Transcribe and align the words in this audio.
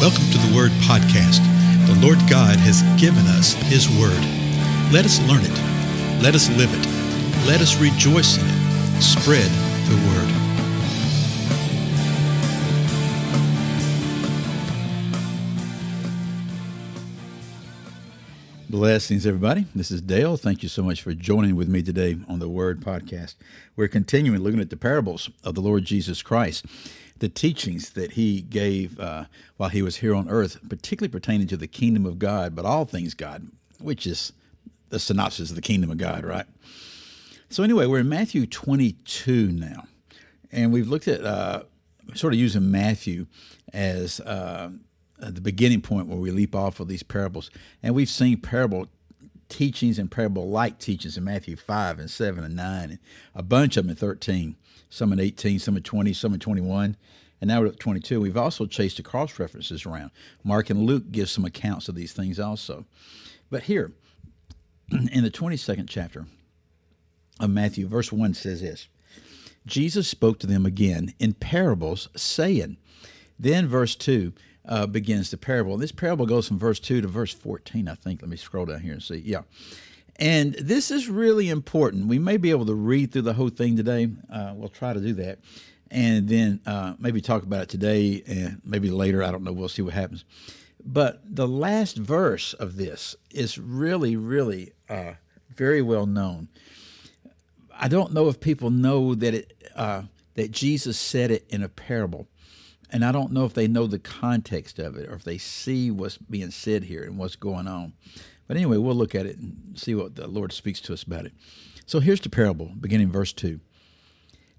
Welcome 0.00 0.30
to 0.30 0.38
the 0.38 0.56
Word 0.56 0.70
Podcast. 0.88 1.44
The 1.86 1.94
Lord 2.00 2.16
God 2.20 2.56
has 2.56 2.80
given 2.98 3.26
us 3.26 3.52
His 3.52 3.86
Word. 3.86 4.16
Let 4.90 5.04
us 5.04 5.20
learn 5.28 5.42
it. 5.44 6.22
Let 6.22 6.34
us 6.34 6.48
live 6.56 6.72
it. 6.72 6.86
Let 7.46 7.60
us 7.60 7.78
rejoice 7.78 8.38
in 8.38 8.46
it. 8.46 9.02
Spread 9.02 9.50
the 9.90 9.96
Word. 10.08 10.40
Blessings, 18.70 19.26
everybody. 19.26 19.66
This 19.74 19.90
is 19.90 20.00
Dale. 20.00 20.38
Thank 20.38 20.62
you 20.62 20.70
so 20.70 20.82
much 20.82 21.02
for 21.02 21.12
joining 21.12 21.56
with 21.56 21.68
me 21.68 21.82
today 21.82 22.16
on 22.26 22.38
the 22.38 22.48
Word 22.48 22.80
Podcast. 22.80 23.34
We're 23.76 23.88
continuing 23.88 24.40
looking 24.40 24.60
at 24.60 24.70
the 24.70 24.78
parables 24.78 25.28
of 25.44 25.54
the 25.54 25.60
Lord 25.60 25.84
Jesus 25.84 26.22
Christ, 26.22 26.64
the 27.20 27.28
teachings 27.28 27.90
that 27.90 28.12
he 28.12 28.40
gave 28.40 28.98
uh, 28.98 29.24
while 29.56 29.68
he 29.68 29.82
was 29.82 29.96
here 29.96 30.14
on 30.14 30.28
earth, 30.28 30.58
particularly 30.68 31.10
pertaining 31.10 31.46
to 31.46 31.56
the 31.56 31.66
kingdom 31.66 32.04
of 32.04 32.18
God, 32.18 32.56
but 32.56 32.64
all 32.64 32.84
things 32.84 33.14
God, 33.14 33.48
which 33.78 34.06
is 34.06 34.32
the 34.88 34.98
synopsis 34.98 35.50
of 35.50 35.56
the 35.56 35.62
kingdom 35.62 35.90
of 35.90 35.98
God, 35.98 36.24
right? 36.24 36.46
So, 37.48 37.62
anyway, 37.62 37.86
we're 37.86 38.00
in 38.00 38.08
Matthew 38.08 38.46
22 38.46 39.48
now, 39.52 39.86
and 40.50 40.72
we've 40.72 40.88
looked 40.88 41.08
at 41.08 41.24
uh, 41.24 41.62
sort 42.14 42.32
of 42.32 42.40
using 42.40 42.70
Matthew 42.70 43.26
as. 43.72 44.20
Uh, 44.20 44.70
the 45.22 45.42
beginning 45.42 45.82
point 45.82 46.06
where 46.06 46.16
we 46.16 46.30
leap 46.30 46.54
off 46.54 46.80
of 46.80 46.88
these 46.88 47.02
parables. 47.02 47.50
And 47.82 47.94
we've 47.94 48.08
seen 48.08 48.40
parable 48.40 48.86
teachings 49.50 49.98
and 49.98 50.10
parable 50.10 50.48
like 50.48 50.78
teachings 50.78 51.18
in 51.18 51.24
Matthew 51.24 51.56
5 51.56 51.98
and 51.98 52.10
7 52.10 52.42
and 52.42 52.56
9, 52.56 52.90
and 52.90 52.98
a 53.34 53.42
bunch 53.42 53.76
of 53.76 53.84
them 53.84 53.90
in 53.90 53.96
13, 53.96 54.56
some 54.88 55.12
in 55.12 55.20
18, 55.20 55.58
some 55.58 55.76
in 55.76 55.82
20, 55.82 56.12
some 56.14 56.32
in 56.32 56.40
21. 56.40 56.96
And 57.40 57.48
now 57.48 57.60
we're 57.60 57.68
at 57.68 57.80
22. 57.80 58.20
We've 58.20 58.36
also 58.36 58.66
chased 58.66 58.98
the 58.98 59.02
cross 59.02 59.38
references 59.38 59.84
around. 59.84 60.10
Mark 60.44 60.70
and 60.70 60.80
Luke 60.80 61.10
give 61.10 61.28
some 61.28 61.44
accounts 61.44 61.88
of 61.88 61.94
these 61.94 62.12
things 62.12 62.38
also. 62.38 62.86
But 63.50 63.64
here, 63.64 63.92
in 64.90 65.24
the 65.24 65.30
22nd 65.30 65.86
chapter 65.88 66.26
of 67.38 67.50
Matthew, 67.50 67.86
verse 67.86 68.12
1 68.12 68.34
says 68.34 68.60
this 68.60 68.88
Jesus 69.66 70.08
spoke 70.08 70.38
to 70.40 70.46
them 70.46 70.64
again 70.64 71.14
in 71.18 71.34
parables, 71.34 72.08
saying, 72.16 72.76
then 73.38 73.66
verse 73.66 73.94
2 73.96 74.32
uh, 74.66 74.86
begins 74.86 75.30
the 75.30 75.36
parable. 75.36 75.76
This 75.76 75.92
parable 75.92 76.26
goes 76.26 76.48
from 76.48 76.58
verse 76.58 76.80
2 76.80 77.00
to 77.00 77.08
verse 77.08 77.32
14, 77.32 77.88
I 77.88 77.94
think. 77.94 78.22
Let 78.22 78.28
me 78.28 78.36
scroll 78.36 78.66
down 78.66 78.80
here 78.80 78.92
and 78.92 79.02
see. 79.02 79.22
Yeah. 79.24 79.42
And 80.16 80.54
this 80.54 80.90
is 80.90 81.08
really 81.08 81.48
important. 81.48 82.06
We 82.06 82.18
may 82.18 82.36
be 82.36 82.50
able 82.50 82.66
to 82.66 82.74
read 82.74 83.12
through 83.12 83.22
the 83.22 83.32
whole 83.32 83.48
thing 83.48 83.76
today. 83.76 84.10
Uh, 84.30 84.52
we'll 84.54 84.68
try 84.68 84.92
to 84.92 85.00
do 85.00 85.14
that. 85.14 85.38
And 85.90 86.28
then 86.28 86.60
uh, 86.66 86.94
maybe 86.98 87.20
talk 87.20 87.42
about 87.42 87.62
it 87.62 87.68
today 87.68 88.22
and 88.26 88.60
maybe 88.64 88.90
later. 88.90 89.22
I 89.22 89.32
don't 89.32 89.42
know. 89.42 89.52
We'll 89.52 89.68
see 89.68 89.82
what 89.82 89.94
happens. 89.94 90.24
But 90.84 91.20
the 91.24 91.48
last 91.48 91.96
verse 91.96 92.52
of 92.54 92.76
this 92.76 93.16
is 93.30 93.58
really, 93.58 94.16
really 94.16 94.72
uh, 94.88 95.14
very 95.54 95.82
well 95.82 96.06
known. 96.06 96.48
I 97.74 97.88
don't 97.88 98.12
know 98.12 98.28
if 98.28 98.40
people 98.40 98.70
know 98.70 99.14
that 99.14 99.34
it 99.34 99.70
uh, 99.74 100.02
that 100.34 100.50
Jesus 100.52 100.98
said 100.98 101.30
it 101.30 101.46
in 101.48 101.62
a 101.62 101.68
parable 101.68 102.28
and 102.92 103.04
I 103.04 103.12
don't 103.12 103.32
know 103.32 103.44
if 103.44 103.54
they 103.54 103.68
know 103.68 103.86
the 103.86 103.98
context 103.98 104.78
of 104.78 104.96
it 104.96 105.08
or 105.08 105.14
if 105.14 105.24
they 105.24 105.38
see 105.38 105.90
what's 105.90 106.18
being 106.18 106.50
said 106.50 106.84
here 106.84 107.02
and 107.02 107.18
what's 107.18 107.36
going 107.36 107.66
on. 107.66 107.92
But 108.46 108.56
anyway, 108.56 108.78
we'll 108.78 108.94
look 108.94 109.14
at 109.14 109.26
it 109.26 109.38
and 109.38 109.72
see 109.74 109.94
what 109.94 110.16
the 110.16 110.26
Lord 110.26 110.52
speaks 110.52 110.80
to 110.82 110.92
us 110.92 111.04
about 111.04 111.26
it. 111.26 111.32
So 111.86 112.00
here's 112.00 112.20
the 112.20 112.28
parable, 112.28 112.72
beginning 112.80 113.10
verse 113.10 113.32
2. 113.32 113.60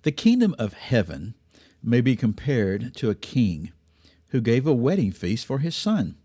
The 0.04 0.12
kingdom 0.12 0.56
of 0.58 0.74
heaven 0.74 1.36
may 1.84 2.02
be 2.02 2.16
compared 2.16 2.96
to 2.96 3.10
a 3.10 3.16
king 3.16 3.72
who 4.28 4.42
gave 4.42 4.66
a 4.66 4.74
wedding 4.74 5.12
feast 5.12 5.46
for 5.46 5.60
his 5.60 5.76
son. 5.76 6.16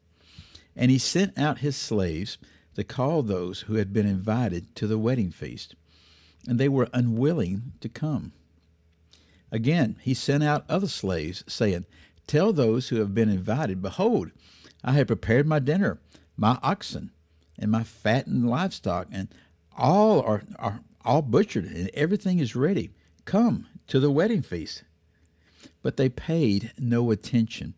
And 0.74 0.90
he 0.90 0.98
sent 0.98 1.36
out 1.38 1.58
his 1.58 1.76
slaves 1.76 2.38
to 2.74 2.84
call 2.84 3.22
those 3.22 3.62
who 3.62 3.74
had 3.74 3.92
been 3.92 4.06
invited 4.06 4.74
to 4.76 4.86
the 4.86 4.98
wedding 4.98 5.30
feast. 5.30 5.74
And 6.46 6.58
they 6.58 6.68
were 6.68 6.88
unwilling 6.92 7.72
to 7.80 7.88
come. 7.88 8.32
Again, 9.52 9.96
he 10.00 10.14
sent 10.14 10.42
out 10.42 10.64
other 10.68 10.88
slaves, 10.88 11.44
saying, 11.46 11.86
Tell 12.26 12.52
those 12.52 12.88
who 12.88 12.96
have 12.96 13.14
been 13.14 13.28
invited, 13.28 13.80
Behold, 13.80 14.30
I 14.82 14.92
have 14.92 15.06
prepared 15.06 15.46
my 15.46 15.58
dinner, 15.60 15.98
my 16.36 16.58
oxen, 16.62 17.10
and 17.58 17.70
my 17.70 17.84
fattened 17.84 18.48
livestock, 18.48 19.08
and 19.12 19.28
all 19.76 20.20
are, 20.22 20.42
are 20.58 20.80
all 21.04 21.22
butchered, 21.22 21.64
and 21.64 21.90
everything 21.94 22.40
is 22.40 22.56
ready. 22.56 22.90
Come 23.24 23.66
to 23.86 24.00
the 24.00 24.10
wedding 24.10 24.42
feast. 24.42 24.82
But 25.82 25.96
they 25.96 26.08
paid 26.08 26.72
no 26.78 27.10
attention, 27.10 27.74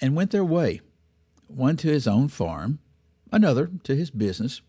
and 0.00 0.14
went 0.14 0.30
their 0.30 0.44
way, 0.44 0.80
one 1.48 1.76
to 1.78 1.88
his 1.88 2.06
own 2.06 2.28
farm, 2.28 2.78
another 3.32 3.70
to 3.84 3.96
his 3.96 4.10
business, 4.10 4.60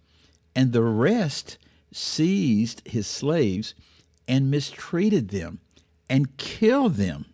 and 0.56 0.72
the 0.72 0.82
rest 0.84 1.58
seized 1.92 2.82
his 2.88 3.08
slaves 3.08 3.76
and 4.28 4.50
mistreated 4.50 5.30
them 5.30 5.60
and 6.10 6.38
kill 6.38 6.90
them. 6.90 7.26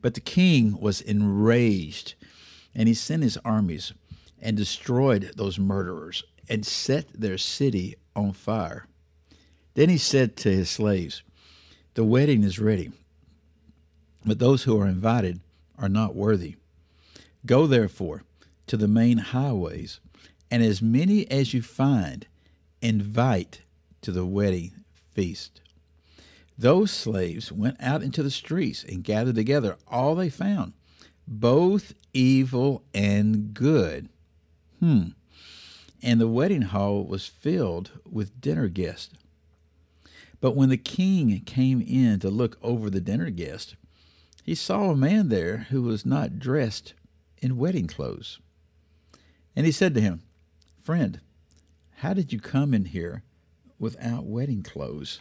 But 0.00 0.14
the 0.14 0.20
king 0.20 0.78
was 0.78 1.00
enraged, 1.00 2.14
and 2.74 2.88
he 2.88 2.94
sent 2.94 3.22
his 3.22 3.38
armies 3.38 3.92
and 4.40 4.56
destroyed 4.56 5.32
those 5.36 5.58
murderers 5.58 6.22
and 6.48 6.66
set 6.66 7.08
their 7.18 7.38
city 7.38 7.96
on 8.14 8.32
fire. 8.32 8.86
Then 9.74 9.88
he 9.88 9.98
said 9.98 10.36
to 10.38 10.50
his 10.54 10.70
slaves, 10.70 11.22
The 11.94 12.04
wedding 12.04 12.42
is 12.42 12.58
ready, 12.58 12.92
but 14.24 14.38
those 14.38 14.64
who 14.64 14.78
are 14.78 14.86
invited 14.86 15.40
are 15.78 15.88
not 15.88 16.14
worthy. 16.14 16.56
Go 17.46 17.66
therefore 17.66 18.22
to 18.66 18.76
the 18.76 18.88
main 18.88 19.18
highways, 19.18 20.00
and 20.50 20.62
as 20.62 20.80
many 20.80 21.28
as 21.30 21.52
you 21.52 21.62
find, 21.62 22.26
invite 22.80 23.62
to 24.02 24.12
the 24.12 24.26
wedding 24.26 24.84
feast. 25.12 25.60
Those 26.56 26.90
slaves 26.90 27.50
went 27.50 27.76
out 27.80 28.02
into 28.02 28.22
the 28.22 28.30
streets 28.30 28.84
and 28.84 29.02
gathered 29.02 29.34
together 29.34 29.76
all 29.88 30.14
they 30.14 30.30
found, 30.30 30.72
both 31.26 31.94
evil 32.12 32.84
and 32.94 33.52
good. 33.52 34.08
Hmm. 34.78 35.08
And 36.02 36.20
the 36.20 36.28
wedding 36.28 36.62
hall 36.62 37.04
was 37.04 37.26
filled 37.26 37.90
with 38.04 38.40
dinner 38.40 38.68
guests. 38.68 39.14
But 40.40 40.54
when 40.54 40.68
the 40.68 40.76
king 40.76 41.40
came 41.40 41.80
in 41.80 42.20
to 42.20 42.28
look 42.28 42.58
over 42.62 42.90
the 42.90 43.00
dinner 43.00 43.30
guests, 43.30 43.74
he 44.44 44.54
saw 44.54 44.90
a 44.90 44.96
man 44.96 45.30
there 45.30 45.66
who 45.70 45.82
was 45.82 46.04
not 46.04 46.38
dressed 46.38 46.92
in 47.38 47.56
wedding 47.56 47.86
clothes. 47.86 48.38
And 49.56 49.64
he 49.64 49.72
said 49.72 49.94
to 49.94 50.00
him, 50.00 50.22
Friend, 50.82 51.18
how 51.96 52.12
did 52.12 52.32
you 52.32 52.38
come 52.38 52.74
in 52.74 52.84
here 52.86 53.22
without 53.78 54.26
wedding 54.26 54.62
clothes? 54.62 55.20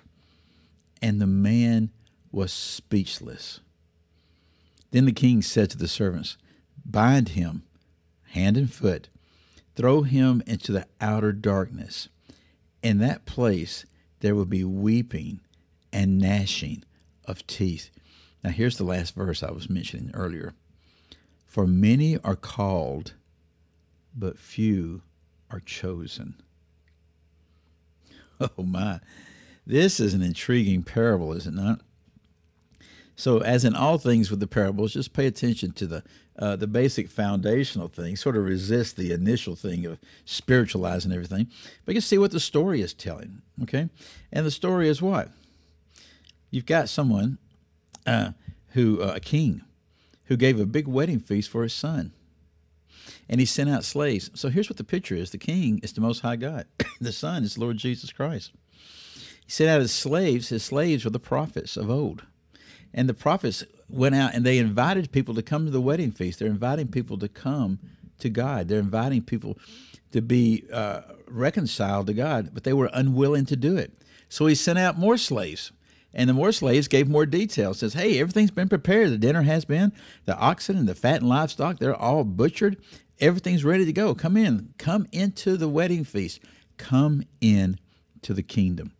And 1.03 1.19
the 1.19 1.27
man 1.27 1.91
was 2.31 2.53
speechless. 2.53 3.59
Then 4.91 5.03
the 5.05 5.11
king 5.11 5.41
said 5.41 5.69
to 5.71 5.77
the 5.77 5.89
servants, 5.89 6.37
Bind 6.85 7.29
him 7.29 7.63
hand 8.29 8.57
and 8.57 8.73
foot, 8.73 9.09
throw 9.75 10.03
him 10.03 10.41
into 10.47 10.71
the 10.71 10.87
outer 11.01 11.33
darkness. 11.33 12.07
In 12.81 12.99
that 12.99 13.25
place 13.25 13.85
there 14.21 14.33
will 14.33 14.45
be 14.45 14.63
weeping 14.63 15.41
and 15.91 16.17
gnashing 16.17 16.83
of 17.25 17.45
teeth. 17.47 17.91
Now, 18.41 18.51
here's 18.51 18.77
the 18.77 18.85
last 18.85 19.13
verse 19.13 19.43
I 19.43 19.51
was 19.51 19.69
mentioning 19.69 20.11
earlier. 20.13 20.53
For 21.45 21.67
many 21.67 22.17
are 22.19 22.35
called, 22.35 23.13
but 24.15 24.39
few 24.39 25.01
are 25.51 25.59
chosen. 25.59 26.35
Oh, 28.57 28.63
my. 28.63 28.99
This 29.65 29.99
is 29.99 30.13
an 30.13 30.21
intriguing 30.21 30.83
parable, 30.83 31.33
is 31.33 31.47
it 31.47 31.53
not? 31.53 31.81
So, 33.15 33.39
as 33.39 33.63
in 33.63 33.75
all 33.75 33.97
things 33.97 34.31
with 34.31 34.39
the 34.39 34.47
parables, 34.47 34.93
just 34.93 35.13
pay 35.13 35.27
attention 35.27 35.71
to 35.73 35.87
the 35.87 36.03
uh, 36.39 36.55
the 36.55 36.65
basic 36.67 37.09
foundational 37.09 37.87
thing. 37.87 38.15
Sort 38.15 38.35
of 38.35 38.43
resist 38.43 38.97
the 38.97 39.11
initial 39.11 39.55
thing 39.55 39.85
of 39.85 39.99
spiritualizing 40.25 41.11
everything, 41.11 41.47
but 41.85 41.93
you 41.93 42.01
see 42.01 42.17
what 42.17 42.31
the 42.31 42.39
story 42.39 42.81
is 42.81 42.93
telling. 42.93 43.43
Okay, 43.61 43.89
and 44.31 44.45
the 44.45 44.51
story 44.51 44.89
is 44.89 45.01
what 45.01 45.29
you've 46.49 46.65
got 46.65 46.89
someone 46.89 47.37
uh, 48.07 48.31
who 48.69 49.01
uh, 49.01 49.13
a 49.15 49.19
king 49.19 49.61
who 50.25 50.35
gave 50.35 50.59
a 50.59 50.65
big 50.65 50.87
wedding 50.87 51.19
feast 51.19 51.49
for 51.49 51.61
his 51.61 51.73
son, 51.73 52.13
and 53.29 53.39
he 53.39 53.45
sent 53.45 53.69
out 53.69 53.85
slaves. 53.85 54.31
So 54.33 54.49
here's 54.49 54.69
what 54.69 54.77
the 54.77 54.83
picture 54.83 55.15
is: 55.15 55.29
the 55.29 55.37
king 55.37 55.79
is 55.83 55.93
the 55.93 56.01
Most 56.01 56.21
High 56.21 56.37
God, 56.37 56.65
the 56.99 57.13
Son 57.13 57.43
is 57.43 57.59
Lord 57.59 57.77
Jesus 57.77 58.11
Christ. 58.11 58.51
He 59.45 59.51
sent 59.51 59.69
out 59.69 59.81
his 59.81 59.93
slaves. 59.93 60.49
His 60.49 60.63
slaves 60.63 61.03
were 61.03 61.11
the 61.11 61.19
prophets 61.19 61.77
of 61.77 61.89
old. 61.89 62.23
And 62.93 63.09
the 63.09 63.13
prophets 63.13 63.63
went 63.89 64.15
out 64.15 64.33
and 64.33 64.45
they 64.45 64.57
invited 64.57 65.11
people 65.11 65.33
to 65.35 65.41
come 65.41 65.65
to 65.65 65.71
the 65.71 65.81
wedding 65.81 66.11
feast. 66.11 66.39
They're 66.39 66.47
inviting 66.47 66.87
people 66.87 67.17
to 67.17 67.27
come 67.27 67.79
to 68.19 68.29
God. 68.29 68.67
They're 68.67 68.79
inviting 68.79 69.23
people 69.23 69.57
to 70.11 70.21
be 70.21 70.65
uh, 70.71 71.01
reconciled 71.27 72.07
to 72.07 72.13
God, 72.13 72.51
but 72.53 72.63
they 72.63 72.73
were 72.73 72.89
unwilling 72.93 73.45
to 73.47 73.55
do 73.55 73.75
it. 73.77 73.93
So 74.29 74.45
he 74.45 74.55
sent 74.55 74.79
out 74.79 74.97
more 74.97 75.17
slaves. 75.17 75.71
And 76.13 76.29
the 76.29 76.33
more 76.33 76.51
slaves 76.51 76.87
gave 76.87 77.09
more 77.09 77.25
details. 77.25 77.79
Says, 77.79 77.95
hey, 77.95 78.19
everything's 78.19 78.51
been 78.51 78.69
prepared. 78.69 79.09
The 79.09 79.17
dinner 79.17 79.41
has 79.41 79.65
been. 79.65 79.91
The 80.25 80.37
oxen 80.37 80.77
and 80.77 80.87
the 80.87 80.93
fat 80.93 81.21
and 81.21 81.29
livestock, 81.29 81.79
they're 81.79 81.95
all 81.95 82.23
butchered. 82.23 82.77
Everything's 83.19 83.65
ready 83.65 83.85
to 83.85 83.93
go. 83.93 84.13
Come 84.13 84.37
in. 84.37 84.73
Come 84.77 85.07
into 85.11 85.57
the 85.57 85.67
wedding 85.67 86.03
feast. 86.03 86.39
Come 86.77 87.23
in 87.41 87.79
to 88.21 88.33
the 88.35 88.43
kingdom. 88.43 88.93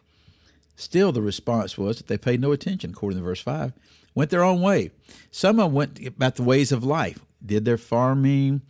Still, 0.83 1.13
the 1.13 1.21
response 1.21 1.77
was 1.77 1.97
that 1.97 2.07
they 2.07 2.17
paid 2.17 2.41
no 2.41 2.51
attention, 2.51 2.91
according 2.91 3.17
to 3.17 3.23
verse 3.23 3.39
5, 3.39 3.71
went 4.13 4.29
their 4.31 4.43
own 4.43 4.61
way. 4.61 4.91
Some 5.31 5.57
of 5.57 5.67
them 5.67 5.73
went 5.73 6.05
about 6.05 6.35
the 6.35 6.43
ways 6.43 6.73
of 6.73 6.83
life, 6.83 7.19
did 7.43 7.63
their 7.63 7.77
farming, 7.77 8.61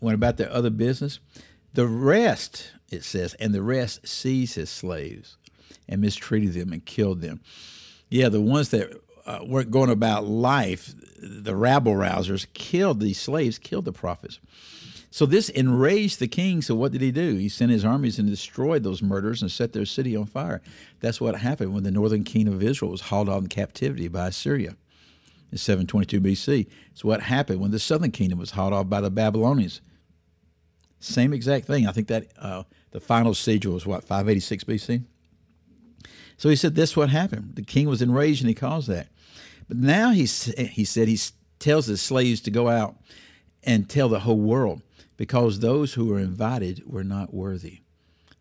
went 0.00 0.16
about 0.16 0.36
their 0.36 0.50
other 0.50 0.70
business. 0.70 1.20
The 1.72 1.86
rest, 1.86 2.72
it 2.90 3.04
says, 3.04 3.34
and 3.34 3.54
the 3.54 3.62
rest 3.62 4.06
seized 4.06 4.56
his 4.56 4.68
slaves 4.68 5.36
and 5.88 6.00
mistreated 6.00 6.54
them 6.54 6.72
and 6.72 6.84
killed 6.84 7.20
them. 7.20 7.40
Yeah, 8.08 8.30
the 8.30 8.40
ones 8.40 8.70
that 8.70 8.92
uh, 9.24 9.38
weren't 9.46 9.70
going 9.70 9.90
about 9.90 10.26
life, 10.26 10.92
the 11.22 11.54
rabble 11.54 11.94
rousers, 11.94 12.46
killed 12.52 12.98
these 12.98 13.20
slaves, 13.20 13.58
killed 13.58 13.84
the 13.84 13.92
prophets. 13.92 14.40
So 15.10 15.26
this 15.26 15.48
enraged 15.48 16.20
the 16.20 16.28
king. 16.28 16.62
So 16.62 16.74
what 16.76 16.92
did 16.92 17.00
he 17.00 17.10
do? 17.10 17.34
He 17.34 17.48
sent 17.48 17.72
his 17.72 17.84
armies 17.84 18.18
and 18.18 18.28
destroyed 18.28 18.84
those 18.84 19.02
murderers 19.02 19.42
and 19.42 19.50
set 19.50 19.72
their 19.72 19.84
city 19.84 20.16
on 20.16 20.26
fire. 20.26 20.62
That's 21.00 21.20
what 21.20 21.36
happened 21.36 21.74
when 21.74 21.82
the 21.82 21.90
northern 21.90 22.22
kingdom 22.22 22.54
of 22.54 22.62
Israel 22.62 22.92
was 22.92 23.02
hauled 23.02 23.28
off 23.28 23.42
in 23.42 23.48
captivity 23.48 24.06
by 24.06 24.28
Assyria 24.28 24.76
in 25.50 25.58
722 25.58 26.20
BC. 26.20 26.66
It's 26.92 27.04
what 27.04 27.22
happened 27.22 27.60
when 27.60 27.72
the 27.72 27.80
southern 27.80 28.12
kingdom 28.12 28.38
was 28.38 28.52
hauled 28.52 28.72
off 28.72 28.88
by 28.88 29.00
the 29.00 29.10
Babylonians. 29.10 29.80
Same 31.00 31.32
exact 31.32 31.66
thing. 31.66 31.88
I 31.88 31.92
think 31.92 32.06
that 32.08 32.28
uh, 32.38 32.62
the 32.92 33.00
final 33.00 33.34
siege 33.34 33.66
was 33.66 33.86
what 33.86 34.04
586 34.04 34.64
BC. 34.64 35.04
So 36.36 36.48
he 36.48 36.56
said 36.56 36.74
that's 36.74 36.96
what 36.96 37.10
happened. 37.10 37.56
The 37.56 37.62
king 37.62 37.88
was 37.88 38.00
enraged 38.00 38.42
and 38.42 38.48
he 38.48 38.54
caused 38.54 38.88
that. 38.88 39.08
But 39.68 39.78
now 39.78 40.10
he 40.10 40.22
he 40.22 40.84
said 40.84 41.08
he 41.08 41.18
tells 41.58 41.86
his 41.86 42.00
slaves 42.00 42.40
to 42.42 42.50
go 42.50 42.68
out 42.68 42.96
and 43.62 43.88
tell 43.88 44.08
the 44.08 44.20
whole 44.20 44.40
world 44.40 44.82
because 45.20 45.60
those 45.60 45.92
who 45.92 46.06
were 46.06 46.18
invited 46.18 46.82
were 46.90 47.04
not 47.04 47.34
worthy. 47.34 47.80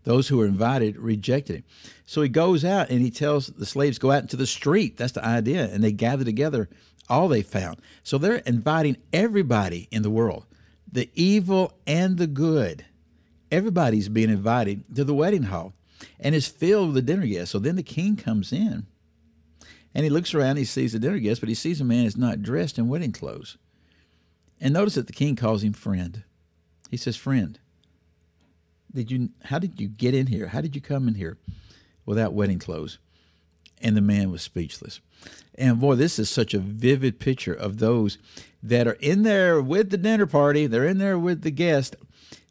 Those 0.06 0.30
who 0.30 0.38
were 0.38 0.46
invited 0.46 0.96
rejected 0.96 1.58
him. 1.58 1.64
So 2.06 2.22
he 2.22 2.30
goes 2.30 2.64
out 2.64 2.90
and 2.90 3.02
he 3.02 3.12
tells 3.12 3.48
the 3.48 3.66
slaves, 3.66 4.00
go 4.00 4.12
out 4.12 4.22
into 4.22 4.38
the 4.38 4.48
street. 4.48 4.96
That's 4.96 5.12
the 5.12 5.26
idea. 5.26 5.66
And 5.66 5.84
they 5.84 5.92
gather 5.92 6.24
together 6.24 6.70
all 7.10 7.28
they 7.28 7.42
found. 7.42 7.81
So 8.02 8.18
they're 8.18 8.36
inviting 8.36 8.96
everybody 9.12 9.90
in 9.92 10.04
the 10.04 10.10
world, 10.10 10.46
the 10.90 11.10
evil 11.16 11.74
and 11.86 12.18
the 12.18 12.28
good. 12.28 12.86
Everybody's 13.52 14.08
being 14.08 14.30
invited 14.30 14.96
to 14.96 15.04
the 15.04 15.14
wedding 15.14 15.44
hall 15.44 15.74
and 16.18 16.34
it's 16.34 16.48
filled 16.48 16.94
with 16.94 16.96
the 16.96 17.02
dinner 17.02 17.28
guests. 17.28 17.52
So 17.52 17.60
then 17.60 17.76
the 17.76 17.84
king 17.84 18.16
comes 18.16 18.54
in 18.54 18.86
and 19.94 20.06
he 20.06 20.10
looks 20.10 20.34
around, 20.34 20.56
he 20.56 20.64
sees 20.64 20.94
the 20.94 21.00
dinner 21.00 21.20
guests, 21.20 21.42
but 21.42 21.50
he 21.50 21.56
sees 21.56 21.81
a 21.81 21.84
man 21.84 22.06
that's 22.06 22.16
not 22.16 22.42
dressed 22.42 22.78
in 22.78 22.88
wedding 22.88 23.12
clothes. 23.12 23.58
And 24.62 24.74
notice 24.74 24.96
that 24.96 25.08
the 25.08 25.14
king 25.14 25.36
calls 25.36 25.62
him 25.62 25.74
friend. 25.74 26.24
He 26.89 26.97
says, 26.97 27.15
Friend, 27.15 27.57
did 28.94 29.12
you 29.12 29.30
how 29.45 29.59
did 29.59 29.80
you 29.80 29.88
get 29.88 30.13
in 30.13 30.27
here? 30.27 30.47
How 30.47 30.62
did 30.62 30.75
you 30.75 30.81
come 30.81 31.07
in 31.07 31.15
here 31.15 31.38
without 32.06 32.33
wedding 32.33 32.59
clothes? 32.59 32.97
And 33.81 33.95
the 33.95 34.01
man 34.01 34.31
was 34.31 34.41
speechless. 34.41 35.00
And 35.56 35.80
boy, 35.80 35.95
this 35.95 36.19
is 36.19 36.30
such 36.30 36.53
a 36.53 36.59
vivid 36.59 37.19
picture 37.19 37.53
of 37.53 37.77
those 37.77 38.18
that 38.63 38.88
are 38.88 38.97
in 39.00 39.24
there 39.24 39.62
with 39.62 39.89
the 39.89 39.97
dinner 39.97 40.25
party, 40.25 40.68
they're 40.68 40.86
in 40.86 40.97
there 40.97 41.19
with 41.19 41.44
the 41.44 41.51
guest. 41.51 41.95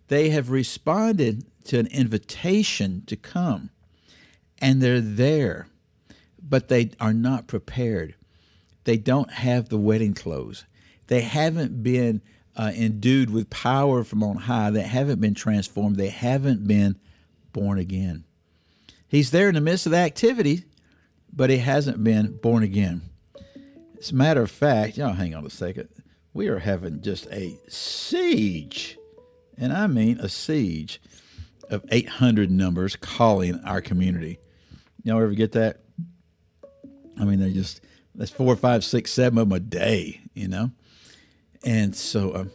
They 0.08 0.30
have 0.30 0.50
responded 0.50 1.44
to 1.64 1.78
an 1.78 1.86
invitation 1.88 3.02
to 3.06 3.16
come, 3.16 3.70
and 4.58 4.80
they're 4.80 5.02
there, 5.02 5.68
but 6.42 6.68
they 6.68 6.92
are 6.98 7.12
not 7.12 7.46
prepared. 7.46 8.14
They 8.84 8.96
don't 8.96 9.30
have 9.32 9.68
the 9.68 9.78
wedding 9.78 10.14
clothes. 10.14 10.64
They 11.08 11.20
haven't 11.20 11.82
been 11.82 12.22
uh, 12.58 12.72
endued 12.74 13.30
with 13.30 13.48
power 13.48 14.02
from 14.02 14.22
on 14.22 14.36
high. 14.36 14.70
that 14.70 14.82
haven't 14.82 15.20
been 15.20 15.34
transformed. 15.34 15.96
They 15.96 16.08
haven't 16.08 16.66
been 16.66 16.98
born 17.52 17.78
again. 17.78 18.24
He's 19.06 19.30
there 19.30 19.48
in 19.48 19.54
the 19.54 19.60
midst 19.60 19.86
of 19.86 19.92
the 19.92 19.98
activity, 19.98 20.64
but 21.32 21.50
he 21.50 21.58
hasn't 21.58 22.02
been 22.02 22.36
born 22.36 22.62
again. 22.62 23.02
As 23.98 24.10
a 24.10 24.14
matter 24.14 24.42
of 24.42 24.50
fact, 24.50 24.98
y'all 24.98 25.14
hang 25.14 25.34
on 25.34 25.46
a 25.46 25.50
second. 25.50 25.88
We 26.34 26.48
are 26.48 26.58
having 26.58 27.00
just 27.00 27.26
a 27.30 27.56
siege, 27.68 28.98
and 29.56 29.72
I 29.72 29.86
mean 29.86 30.18
a 30.20 30.28
siege 30.28 31.00
of 31.70 31.84
800 31.90 32.50
numbers 32.50 32.96
calling 32.96 33.60
our 33.64 33.80
community. 33.80 34.38
Y'all 35.04 35.22
ever 35.22 35.32
get 35.32 35.52
that? 35.52 35.80
I 37.18 37.24
mean, 37.24 37.40
they're 37.40 37.50
just, 37.50 37.80
that's 38.14 38.30
four, 38.30 38.54
five, 38.56 38.84
six, 38.84 39.12
seven 39.12 39.38
of 39.38 39.48
them 39.48 39.56
a 39.56 39.60
day, 39.60 40.20
you 40.34 40.48
know? 40.48 40.70
And 41.64 41.94
so 41.94 42.34
um, 42.34 42.50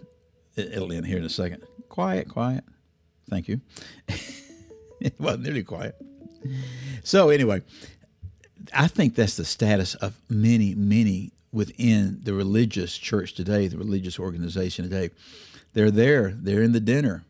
it, 0.55 0.79
will 0.79 0.91
end 0.91 1.05
here 1.05 1.17
in 1.17 1.23
a 1.23 1.29
second. 1.29 1.63
Quiet, 1.89 2.29
quiet. 2.29 2.63
Thank 3.29 3.47
you. 3.47 3.61
it 4.99 5.19
wasn't 5.19 5.43
nearly 5.43 5.63
quiet. 5.63 5.95
So, 7.03 7.29
anyway, 7.29 7.61
I 8.73 8.87
think 8.87 9.15
that's 9.15 9.37
the 9.37 9.45
status 9.45 9.95
of 9.95 10.19
many, 10.29 10.75
many 10.75 11.31
within 11.51 12.19
the 12.23 12.33
religious 12.33 12.97
church 12.97 13.33
today, 13.33 13.67
the 13.67 13.77
religious 13.77 14.19
organization 14.19 14.83
today. 14.83 15.11
They're 15.73 15.91
there, 15.91 16.31
they're 16.35 16.63
in 16.63 16.71
the 16.71 16.79
dinner. 16.79 17.23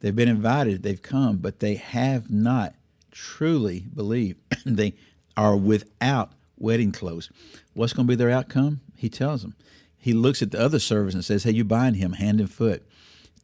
They've 0.00 0.14
been 0.14 0.28
invited, 0.28 0.82
they've 0.82 1.00
come, 1.00 1.38
but 1.38 1.60
they 1.60 1.76
have 1.76 2.30
not 2.30 2.74
truly 3.10 3.86
believed. 3.94 4.40
they 4.66 4.94
are 5.36 5.56
without 5.56 6.32
wedding 6.58 6.92
clothes. 6.92 7.30
What's 7.74 7.92
going 7.92 8.06
to 8.06 8.10
be 8.10 8.16
their 8.16 8.30
outcome? 8.30 8.80
He 8.96 9.08
tells 9.08 9.42
them 9.42 9.54
he 10.02 10.12
looks 10.12 10.42
at 10.42 10.50
the 10.50 10.60
other 10.60 10.80
servants 10.80 11.14
and 11.14 11.24
says, 11.24 11.44
Hey, 11.44 11.52
you 11.52 11.64
bind 11.64 11.94
him 11.94 12.14
hand 12.14 12.40
and 12.40 12.50
foot, 12.50 12.84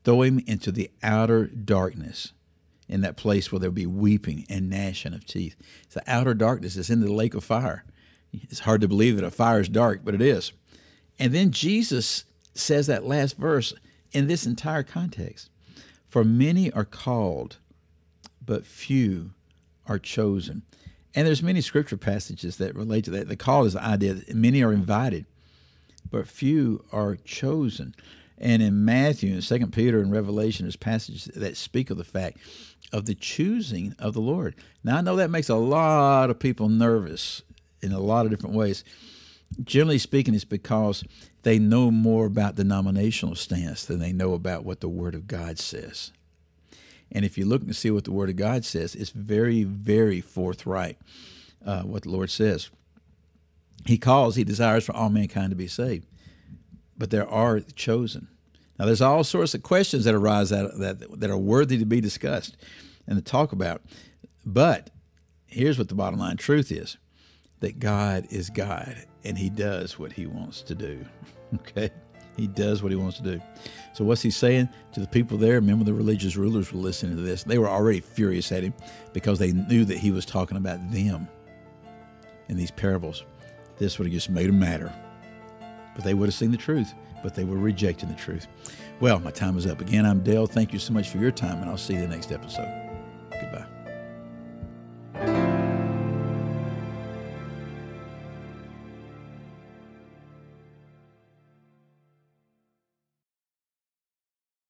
throw 0.02 0.22
him 0.22 0.40
into 0.44 0.72
the 0.72 0.90
outer 1.04 1.46
darkness, 1.46 2.32
in 2.88 3.00
that 3.02 3.16
place 3.16 3.52
where 3.52 3.60
there'll 3.60 3.72
be 3.72 3.86
weeping 3.86 4.44
and 4.50 4.68
gnashing 4.68 5.14
of 5.14 5.24
teeth. 5.24 5.54
It's 5.84 5.94
the 5.94 6.02
outer 6.08 6.34
darkness, 6.34 6.76
it's 6.76 6.90
in 6.90 6.98
the 7.00 7.12
lake 7.12 7.34
of 7.34 7.44
fire. 7.44 7.84
It's 8.32 8.58
hard 8.58 8.80
to 8.80 8.88
believe 8.88 9.14
that 9.14 9.24
a 9.24 9.30
fire 9.30 9.60
is 9.60 9.68
dark, 9.68 10.00
but 10.04 10.16
it 10.16 10.20
is. 10.20 10.52
And 11.16 11.32
then 11.32 11.52
Jesus 11.52 12.24
says 12.54 12.88
that 12.88 13.06
last 13.06 13.36
verse 13.36 13.72
in 14.10 14.26
this 14.26 14.44
entire 14.44 14.82
context 14.82 15.50
For 16.08 16.24
many 16.24 16.72
are 16.72 16.84
called, 16.84 17.58
but 18.44 18.66
few 18.66 19.30
are 19.86 20.00
chosen. 20.00 20.62
And 21.14 21.24
there's 21.24 21.42
many 21.42 21.60
scripture 21.60 21.96
passages 21.96 22.56
that 22.56 22.74
relate 22.74 23.04
to 23.04 23.12
that. 23.12 23.28
The 23.28 23.36
call 23.36 23.64
is 23.64 23.74
the 23.74 23.84
idea 23.84 24.14
that 24.14 24.34
many 24.34 24.60
are 24.64 24.72
invited 24.72 25.24
but 26.10 26.28
few 26.28 26.84
are 26.92 27.16
chosen. 27.16 27.94
And 28.38 28.62
in 28.62 28.84
Matthew 28.84 29.32
and 29.32 29.42
Second 29.42 29.72
Peter 29.72 30.00
and 30.00 30.12
Revelation, 30.12 30.64
there's 30.64 30.76
passages 30.76 31.24
that 31.34 31.56
speak 31.56 31.90
of 31.90 31.96
the 31.96 32.04
fact 32.04 32.38
of 32.92 33.06
the 33.06 33.14
choosing 33.14 33.94
of 33.98 34.14
the 34.14 34.20
Lord. 34.20 34.54
Now 34.84 34.98
I 34.98 35.00
know 35.00 35.16
that 35.16 35.30
makes 35.30 35.48
a 35.48 35.56
lot 35.56 36.30
of 36.30 36.38
people 36.38 36.68
nervous 36.68 37.42
in 37.82 37.92
a 37.92 38.00
lot 38.00 38.24
of 38.24 38.30
different 38.30 38.56
ways. 38.56 38.84
Generally 39.64 39.98
speaking, 39.98 40.34
it's 40.34 40.44
because 40.44 41.04
they 41.42 41.58
know 41.58 41.90
more 41.90 42.26
about 42.26 42.56
denominational 42.56 43.34
stance 43.34 43.84
than 43.84 43.98
they 43.98 44.12
know 44.12 44.34
about 44.34 44.64
what 44.64 44.80
the 44.80 44.88
Word 44.88 45.14
of 45.14 45.26
God 45.26 45.58
says. 45.58 46.12
And 47.10 47.24
if 47.24 47.38
you 47.38 47.46
look 47.46 47.62
and 47.62 47.74
see 47.74 47.90
what 47.90 48.04
the 48.04 48.12
Word 48.12 48.28
of 48.28 48.36
God 48.36 48.64
says, 48.64 48.94
it's 48.94 49.10
very, 49.10 49.64
very 49.64 50.20
forthright 50.20 50.98
uh, 51.64 51.82
what 51.82 52.02
the 52.02 52.10
Lord 52.10 52.30
says. 52.30 52.70
He 53.88 53.96
calls, 53.96 54.36
he 54.36 54.44
desires 54.44 54.84
for 54.84 54.94
all 54.94 55.08
mankind 55.08 55.48
to 55.48 55.56
be 55.56 55.66
saved. 55.66 56.06
But 56.98 57.08
there 57.08 57.26
are 57.26 57.60
chosen. 57.60 58.28
Now, 58.78 58.84
there's 58.84 59.00
all 59.00 59.24
sorts 59.24 59.54
of 59.54 59.62
questions 59.62 60.04
that 60.04 60.14
arise 60.14 60.52
of 60.52 60.76
that 60.78 61.20
that 61.20 61.30
are 61.30 61.38
worthy 61.38 61.78
to 61.78 61.86
be 61.86 62.02
discussed 62.02 62.58
and 63.06 63.16
to 63.16 63.22
talk 63.22 63.52
about. 63.52 63.80
But 64.44 64.90
here's 65.46 65.78
what 65.78 65.88
the 65.88 65.94
bottom 65.94 66.20
line 66.20 66.36
truth 66.36 66.70
is 66.70 66.98
that 67.60 67.78
God 67.78 68.26
is 68.28 68.50
God 68.50 69.06
and 69.24 69.38
he 69.38 69.48
does 69.48 69.98
what 69.98 70.12
he 70.12 70.26
wants 70.26 70.60
to 70.62 70.74
do. 70.74 71.06
Okay? 71.54 71.88
He 72.36 72.46
does 72.46 72.82
what 72.82 72.92
he 72.92 72.96
wants 72.96 73.16
to 73.16 73.22
do. 73.22 73.40
So, 73.94 74.04
what's 74.04 74.20
he 74.20 74.30
saying 74.30 74.68
to 74.92 75.00
the 75.00 75.06
people 75.06 75.38
there? 75.38 75.54
Remember, 75.54 75.82
the 75.82 75.94
religious 75.94 76.36
rulers 76.36 76.70
were 76.70 76.78
listening 76.78 77.16
to 77.16 77.22
this. 77.22 77.42
They 77.42 77.56
were 77.56 77.70
already 77.70 78.00
furious 78.00 78.52
at 78.52 78.62
him 78.62 78.74
because 79.14 79.38
they 79.38 79.52
knew 79.52 79.86
that 79.86 79.96
he 79.96 80.10
was 80.10 80.26
talking 80.26 80.58
about 80.58 80.92
them 80.92 81.26
in 82.50 82.58
these 82.58 82.70
parables. 82.70 83.24
This 83.78 83.98
would 83.98 84.06
have 84.06 84.12
just 84.12 84.30
made 84.30 84.48
them 84.48 84.58
matter. 84.58 84.92
But 85.94 86.04
they 86.04 86.14
would 86.14 86.26
have 86.26 86.34
seen 86.34 86.50
the 86.50 86.56
truth, 86.56 86.94
but 87.22 87.34
they 87.34 87.44
were 87.44 87.56
rejecting 87.58 88.08
the 88.08 88.14
truth. 88.14 88.46
Well, 89.00 89.20
my 89.20 89.30
time 89.30 89.56
is 89.56 89.66
up. 89.66 89.80
Again, 89.80 90.04
I'm 90.06 90.22
Dale. 90.22 90.46
Thank 90.46 90.72
you 90.72 90.78
so 90.78 90.92
much 90.92 91.08
for 91.08 91.18
your 91.18 91.30
time, 91.30 91.60
and 91.60 91.70
I'll 91.70 91.76
see 91.76 91.94
you 91.94 92.00
the 92.00 92.08
next 92.08 92.32
episode. 92.32 92.87